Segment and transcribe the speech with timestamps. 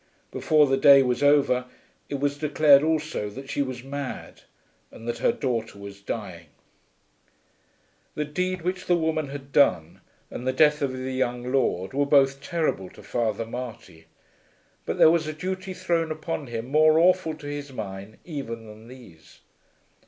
[0.31, 1.65] Before the day was over
[2.09, 4.41] it was declared also that she was mad,
[4.89, 6.47] and that her daughter was dying.
[8.15, 10.01] The deed which the woman had done
[10.31, 14.07] and the death of the young lord were both terrible to Father Marty;
[14.87, 18.87] but there was a duty thrown upon him more awful to his mind even than
[18.87, 19.41] these.